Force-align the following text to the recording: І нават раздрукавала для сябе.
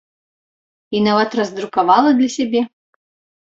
І 0.95 1.03
нават 1.09 1.37
раздрукавала 1.41 2.17
для 2.19 2.29
сябе. 2.41 2.61